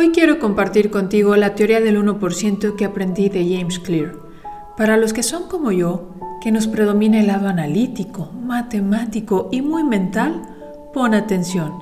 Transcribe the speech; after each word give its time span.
Hoy 0.00 0.10
quiero 0.10 0.38
compartir 0.38 0.92
contigo 0.92 1.34
la 1.34 1.56
teoría 1.56 1.80
del 1.80 2.00
1% 2.00 2.76
que 2.76 2.84
aprendí 2.84 3.28
de 3.30 3.42
James 3.52 3.80
Clear. 3.80 4.14
Para 4.76 4.96
los 4.96 5.12
que 5.12 5.24
son 5.24 5.48
como 5.48 5.72
yo, 5.72 6.14
que 6.40 6.52
nos 6.52 6.68
predomina 6.68 7.18
el 7.18 7.26
lado 7.26 7.48
analítico, 7.48 8.30
matemático 8.32 9.48
y 9.50 9.60
muy 9.60 9.82
mental, 9.82 10.40
pon 10.94 11.14
atención. 11.14 11.72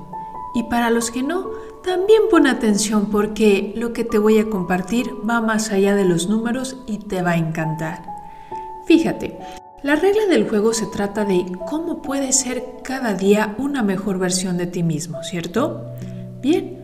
Y 0.55 0.63
para 0.63 0.89
los 0.89 1.11
que 1.11 1.21
no, 1.21 1.51
también 1.83 2.23
pon 2.31 2.47
atención 2.47 3.11
porque 3.11 3.71
lo 3.75 3.93
que 3.93 4.03
te 4.03 4.17
voy 4.17 4.39
a 4.39 4.49
compartir 4.49 5.11
va 5.29 5.39
más 5.39 5.71
allá 5.71 5.93
de 5.93 6.05
los 6.05 6.27
números 6.27 6.77
y 6.87 6.97
te 6.97 7.21
va 7.21 7.33
a 7.33 7.37
encantar. 7.37 8.01
Fíjate, 8.87 9.37
la 9.83 9.95
regla 9.95 10.25
del 10.27 10.49
juego 10.49 10.73
se 10.73 10.87
trata 10.87 11.23
de 11.23 11.45
cómo 11.69 12.01
puedes 12.01 12.39
ser 12.39 12.63
cada 12.83 13.13
día 13.13 13.53
una 13.59 13.83
mejor 13.83 14.17
versión 14.17 14.57
de 14.57 14.65
ti 14.65 14.81
mismo, 14.81 15.21
¿cierto? 15.21 15.93
Bien, 16.41 16.76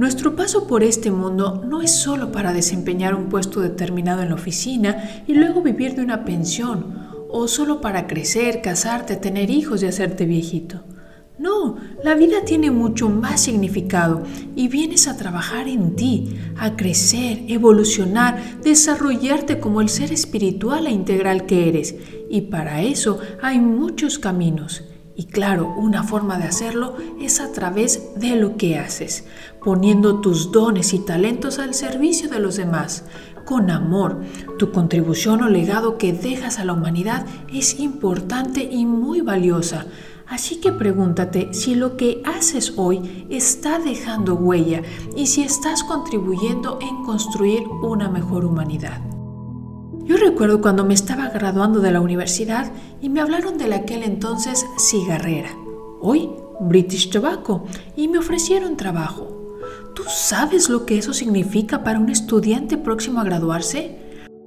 nuestro 0.00 0.34
paso 0.34 0.66
por 0.66 0.82
este 0.82 1.10
mundo 1.10 1.62
no 1.62 1.82
es 1.82 1.90
solo 1.90 2.32
para 2.32 2.54
desempeñar 2.54 3.14
un 3.14 3.28
puesto 3.28 3.60
determinado 3.60 4.22
en 4.22 4.30
la 4.30 4.34
oficina 4.34 5.22
y 5.26 5.34
luego 5.34 5.60
vivir 5.60 5.94
de 5.94 6.00
una 6.00 6.24
pensión, 6.24 7.10
o 7.28 7.46
solo 7.46 7.82
para 7.82 8.06
crecer, 8.06 8.62
casarte, 8.62 9.16
tener 9.16 9.50
hijos 9.50 9.82
y 9.82 9.86
hacerte 9.86 10.24
viejito. 10.24 10.84
No, 11.38 11.76
la 12.02 12.14
vida 12.14 12.46
tiene 12.46 12.70
mucho 12.70 13.10
más 13.10 13.42
significado 13.42 14.22
y 14.56 14.68
vienes 14.68 15.06
a 15.06 15.18
trabajar 15.18 15.68
en 15.68 15.94
ti, 15.96 16.34
a 16.56 16.76
crecer, 16.76 17.44
evolucionar, 17.48 18.62
desarrollarte 18.62 19.60
como 19.60 19.82
el 19.82 19.90
ser 19.90 20.14
espiritual 20.14 20.86
e 20.86 20.92
integral 20.92 21.44
que 21.44 21.68
eres. 21.68 21.94
Y 22.30 22.40
para 22.40 22.80
eso 22.80 23.18
hay 23.42 23.60
muchos 23.60 24.18
caminos. 24.18 24.82
Y 25.20 25.24
claro, 25.24 25.74
una 25.76 26.02
forma 26.02 26.38
de 26.38 26.44
hacerlo 26.44 26.94
es 27.20 27.40
a 27.40 27.52
través 27.52 28.18
de 28.18 28.36
lo 28.36 28.56
que 28.56 28.78
haces, 28.78 29.24
poniendo 29.62 30.22
tus 30.22 30.50
dones 30.50 30.94
y 30.94 30.98
talentos 30.98 31.58
al 31.58 31.74
servicio 31.74 32.30
de 32.30 32.40
los 32.40 32.56
demás, 32.56 33.04
con 33.44 33.70
amor. 33.70 34.22
Tu 34.58 34.72
contribución 34.72 35.42
o 35.42 35.50
legado 35.50 35.98
que 35.98 36.14
dejas 36.14 36.58
a 36.58 36.64
la 36.64 36.72
humanidad 36.72 37.26
es 37.52 37.80
importante 37.80 38.62
y 38.62 38.86
muy 38.86 39.20
valiosa. 39.20 39.84
Así 40.26 40.58
que 40.58 40.72
pregúntate 40.72 41.52
si 41.52 41.74
lo 41.74 41.98
que 41.98 42.22
haces 42.24 42.72
hoy 42.78 43.26
está 43.28 43.78
dejando 43.78 44.36
huella 44.36 44.80
y 45.18 45.26
si 45.26 45.42
estás 45.42 45.84
contribuyendo 45.84 46.78
en 46.80 47.04
construir 47.04 47.64
una 47.82 48.08
mejor 48.08 48.46
humanidad. 48.46 49.02
Yo 50.10 50.16
recuerdo 50.16 50.60
cuando 50.60 50.84
me 50.84 50.92
estaba 50.92 51.28
graduando 51.28 51.78
de 51.78 51.92
la 51.92 52.00
universidad 52.00 52.72
y 53.00 53.08
me 53.08 53.20
hablaron 53.20 53.58
de 53.58 53.72
aquel 53.72 54.02
entonces 54.02 54.66
cigarrera, 54.76 55.50
hoy 56.00 56.30
British 56.58 57.10
Tobacco, 57.10 57.64
y 57.94 58.08
me 58.08 58.18
ofrecieron 58.18 58.76
trabajo. 58.76 59.56
¿Tú 59.94 60.02
sabes 60.08 60.68
lo 60.68 60.84
que 60.84 60.98
eso 60.98 61.14
significa 61.14 61.84
para 61.84 62.00
un 62.00 62.10
estudiante 62.10 62.76
próximo 62.76 63.20
a 63.20 63.24
graduarse? 63.24 63.98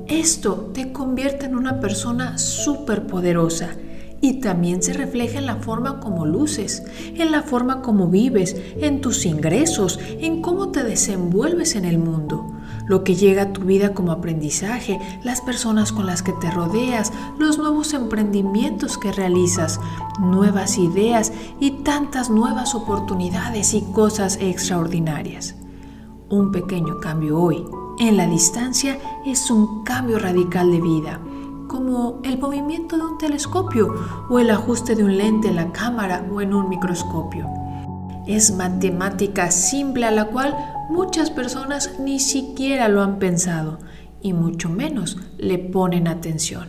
Esto 0.07 0.71
te 0.75 0.93
convierte 0.93 1.47
en 1.47 1.57
una 1.57 1.81
persona 1.81 2.39
súper 2.39 3.07
poderosa 3.07 3.71
y 4.21 4.41
también 4.41 4.83
se 4.83 4.93
refleja 4.93 5.39
en 5.39 5.47
la 5.47 5.57
forma 5.57 6.01
como 6.01 6.25
luces, 6.25 6.83
en 7.15 7.31
la 7.31 7.43
forma 7.43 7.83
como 7.83 8.09
vives, 8.09 8.57
en 8.79 9.01
tus 9.01 9.27
ingresos, 9.27 9.99
en 10.19 10.41
cómo 10.41 10.71
te 10.71 10.83
desenvuelves 10.83 11.75
en 11.75 11.85
el 11.85 11.99
mundo. 11.99 12.51
Lo 12.87 13.03
que 13.03 13.15
llega 13.15 13.43
a 13.43 13.53
tu 13.53 13.63
vida 13.63 13.95
como 13.95 14.13
aprendizaje, 14.13 14.99
las 15.25 15.41
personas 15.41 15.93
con 15.93 16.07
las 16.07 16.23
que 16.23 16.33
te 16.41 16.51
rodeas, 16.51 17.13
los 17.39 17.57
nuevos 17.57 17.95
emprendimientos 17.95 18.99
que 18.99 19.13
realizas, 19.13 19.81
nuevas 20.21 20.77
ideas 20.79 21.33
y 21.61 21.83
tantas 21.83 22.29
nuevas 22.29 22.75
oportunidades 22.75 23.73
y 23.73 23.83
cosas 23.93 24.39
extraordinarias. 24.41 25.55
Un 26.31 26.53
pequeño 26.53 27.01
cambio 27.01 27.39
hoy 27.39 27.67
en 27.99 28.17
la 28.17 28.27
distancia 28.27 28.99
es 29.27 29.51
un 29.51 29.85
cambio 29.85 30.19
radical 30.19 30.71
de 30.71 30.81
vida, 30.81 31.21
como 31.69 32.21
el 32.25 32.39
movimiento 32.39 32.97
de 32.97 33.05
un 33.05 33.19
telescopio 33.19 33.95
o 34.31 34.39
el 34.39 34.51
ajuste 34.51 34.97
de 34.97 35.05
un 35.05 35.19
lente 35.19 35.49
en 35.49 35.57
la 35.57 35.71
cámara 35.71 36.27
o 36.33 36.41
en 36.41 36.55
un 36.55 36.71
microscopio. 36.71 37.47
Es 38.27 38.57
matemática 38.57 39.51
simple 39.51 40.07
a 40.07 40.11
la 40.11 40.29
cual 40.29 40.57
muchas 40.89 41.31
personas 41.31 41.99
ni 42.01 42.19
siquiera 42.19 42.89
lo 42.89 43.03
han 43.03 43.19
pensado 43.19 43.79
y 44.23 44.33
mucho 44.33 44.71
menos 44.71 45.19
le 45.37 45.59
ponen 45.59 46.09
atención 46.09 46.69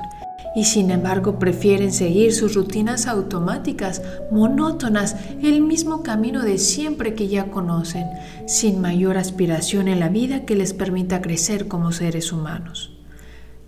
y 0.55 0.63
sin 0.63 0.89
embargo 0.89 1.37
prefieren 1.37 1.91
seguir 1.91 2.33
sus 2.33 2.55
rutinas 2.55 3.07
automáticas, 3.07 4.01
monótonas, 4.31 5.15
el 5.43 5.61
mismo 5.61 6.01
camino 6.01 6.43
de 6.43 6.57
siempre 6.57 7.13
que 7.13 7.27
ya 7.27 7.51
conocen, 7.51 8.07
sin 8.47 8.79
mayor 8.79 9.17
aspiración 9.17 9.87
en 9.87 9.99
la 9.99 10.09
vida 10.09 10.45
que 10.45 10.55
les 10.55 10.73
permita 10.73 11.21
crecer 11.21 11.67
como 11.67 11.91
seres 11.91 12.31
humanos. 12.31 12.93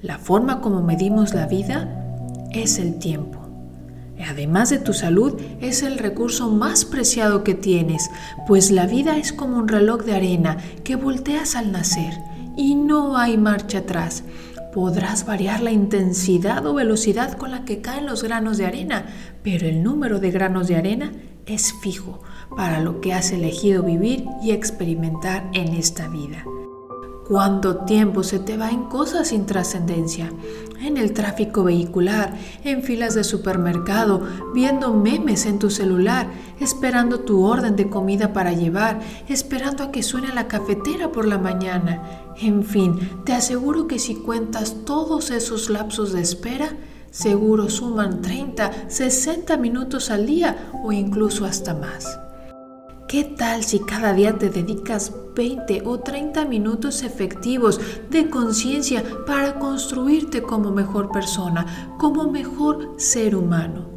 La 0.01 0.17
forma 0.17 0.61
como 0.61 0.81
medimos 0.81 1.33
la 1.33 1.45
vida 1.47 2.47
es 2.51 2.79
el 2.79 2.99
tiempo. 2.99 3.39
Además 4.25 4.69
de 4.69 4.79
tu 4.79 4.93
salud, 4.93 5.39
es 5.61 5.83
el 5.83 5.99
recurso 5.99 6.49
más 6.49 6.85
preciado 6.85 7.43
que 7.43 7.53
tienes, 7.53 8.09
pues 8.47 8.71
la 8.71 8.87
vida 8.87 9.17
es 9.17 9.31
como 9.31 9.57
un 9.57 9.67
reloj 9.67 10.03
de 10.03 10.15
arena 10.15 10.57
que 10.83 10.95
volteas 10.95 11.55
al 11.55 11.71
nacer 11.71 12.13
y 12.55 12.75
no 12.75 13.17
hay 13.17 13.37
marcha 13.37 13.79
atrás. 13.79 14.23
Podrás 14.77 15.25
variar 15.25 15.61
la 15.61 15.71
intensidad 15.71 16.63
o 16.67 16.75
velocidad 16.75 17.35
con 17.35 17.49
la 17.49 17.65
que 17.65 17.81
caen 17.81 18.05
los 18.05 18.21
granos 18.21 18.59
de 18.59 18.67
arena, 18.67 19.07
pero 19.41 19.67
el 19.67 19.81
número 19.81 20.19
de 20.19 20.29
granos 20.29 20.67
de 20.67 20.75
arena 20.75 21.13
es 21.47 21.73
fijo 21.81 22.21
para 22.55 22.79
lo 22.79 23.01
que 23.01 23.11
has 23.11 23.31
elegido 23.31 23.81
vivir 23.81 24.25
y 24.39 24.51
experimentar 24.51 25.49
en 25.55 25.69
esta 25.69 26.07
vida. 26.09 26.45
¿Cuánto 27.27 27.79
tiempo 27.79 28.23
se 28.23 28.39
te 28.39 28.55
va 28.55 28.71
en 28.71 28.85
cosas 28.85 29.27
sin 29.27 29.45
trascendencia? 29.45 30.31
En 30.81 30.95
el 30.95 31.11
tráfico 31.11 31.65
vehicular, 31.65 32.37
en 32.63 32.83
filas 32.83 33.15
de 33.15 33.25
supermercado, 33.25 34.21
viendo 34.53 34.93
memes 34.93 35.45
en 35.45 35.59
tu 35.59 35.69
celular, 35.69 36.29
esperando 36.61 37.19
tu 37.19 37.43
orden 37.43 37.75
de 37.75 37.89
comida 37.89 38.31
para 38.31 38.53
llevar, 38.53 39.01
esperando 39.27 39.83
a 39.83 39.91
que 39.91 40.03
suene 40.03 40.33
la 40.33 40.47
cafetera 40.47 41.11
por 41.11 41.27
la 41.27 41.37
mañana. 41.37 42.01
En 42.39 42.63
fin, 42.63 42.97
te 43.25 43.33
aseguro 43.33 43.87
que 43.87 43.99
si 43.99 44.15
cuentas 44.15 44.85
todos 44.85 45.29
esos 45.29 45.69
lapsos 45.69 46.13
de 46.13 46.21
espera, 46.21 46.77
seguro 47.11 47.69
suman 47.69 48.21
30, 48.21 48.89
60 48.89 49.57
minutos 49.57 50.11
al 50.11 50.25
día 50.27 50.69
o 50.81 50.93
incluso 50.93 51.43
hasta 51.43 51.73
más. 51.73 52.19
¿Qué 53.07 53.23
tal 53.23 53.63
si 53.63 53.79
cada 53.79 54.11
día 54.11 54.37
te 54.37 54.49
dedicas 54.49 55.13
20 55.33 55.83
o 55.85 56.01
30 56.01 56.43
minutos 56.43 57.03
efectivos 57.03 57.79
de 58.09 58.29
conciencia 58.29 59.01
para 59.25 59.59
construirte 59.59 60.41
como 60.41 60.71
mejor 60.71 61.09
persona, 61.09 61.95
como 61.97 62.29
mejor 62.29 62.95
ser 62.97 63.37
humano? 63.37 63.87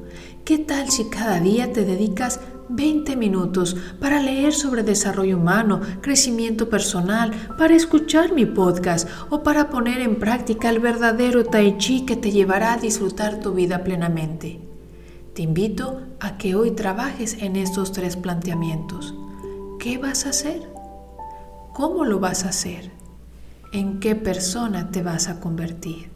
¿Qué 0.45 0.59
tal 0.59 0.93
si 0.93 1.09
cada 1.11 1.41
día 1.41 1.73
te 1.73 1.85
dedicas 1.85 2.39
20 2.69 3.17
minutos 3.17 3.77
para 3.99 4.23
leer 4.23 4.53
sobre 4.53 4.85
desarrollo 4.85 5.39
humano, 5.39 5.81
crecimiento 6.03 6.71
personal, 6.71 7.33
para 7.59 7.75
escuchar 7.75 8.33
mi 8.33 8.47
podcast 8.47 9.09
o 9.29 9.43
para 9.43 9.71
poner 9.71 10.03
en 10.03 10.21
práctica 10.21 10.71
el 10.71 10.79
verdadero 10.79 11.45
tai 11.45 11.79
chi 11.79 12.07
que 12.07 12.15
te 12.15 12.31
llevará 12.31 12.75
a 12.75 12.79
disfrutar 12.79 13.41
tu 13.41 13.55
vida 13.55 13.83
plenamente? 13.83 14.70
Te 15.35 15.43
invito 15.43 16.01
a 16.19 16.39
que 16.39 16.57
hoy 16.57 16.73
trabajes 16.73 17.37
en 17.41 17.55
estos 17.55 17.93
tres 17.93 18.17
planteamientos. 18.17 19.15
¿Qué 19.79 19.97
vas 19.97 20.27
a 20.27 20.31
hacer? 20.31 20.69
¿Cómo 21.73 22.05
lo 22.05 22.19
vas 22.19 22.45
a 22.45 22.49
hacer? 22.49 22.91
¿En 23.73 24.01
qué 24.01 24.17
persona 24.17 24.91
te 24.91 25.03
vas 25.03 25.29
a 25.29 25.39
convertir? 25.39 26.11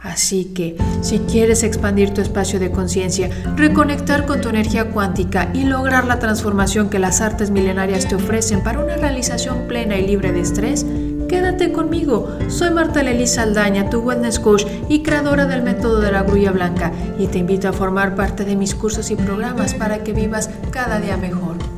Así 0.00 0.46
que, 0.46 0.76
si 1.00 1.20
quieres 1.20 1.62
expandir 1.62 2.12
tu 2.12 2.22
espacio 2.22 2.58
de 2.58 2.72
conciencia, 2.72 3.30
reconectar 3.54 4.26
con 4.26 4.40
tu 4.40 4.48
energía 4.48 4.90
cuántica 4.90 5.50
y 5.54 5.62
lograr 5.62 6.06
la 6.06 6.18
transformación 6.18 6.90
que 6.90 6.98
las 6.98 7.20
artes 7.20 7.50
milenarias 7.50 8.08
te 8.08 8.16
ofrecen 8.16 8.64
para 8.64 8.82
una 8.82 8.96
realización 8.96 9.68
plena 9.68 9.96
y 9.96 10.06
libre 10.06 10.32
de 10.32 10.40
estrés, 10.40 10.84
Quédate 11.30 11.70
conmigo. 11.70 12.26
Soy 12.48 12.70
Marta 12.70 13.04
Lely 13.04 13.28
Saldaña, 13.28 13.88
tu 13.88 14.00
wellness 14.00 14.40
coach 14.40 14.66
y 14.88 15.04
creadora 15.04 15.46
del 15.46 15.62
método 15.62 16.00
de 16.00 16.10
la 16.10 16.24
grulla 16.24 16.50
blanca, 16.50 16.90
y 17.20 17.28
te 17.28 17.38
invito 17.38 17.68
a 17.68 17.72
formar 17.72 18.16
parte 18.16 18.44
de 18.44 18.56
mis 18.56 18.74
cursos 18.74 19.12
y 19.12 19.14
programas 19.14 19.74
para 19.74 20.02
que 20.02 20.12
vivas 20.12 20.50
cada 20.72 20.98
día 20.98 21.16
mejor. 21.16 21.69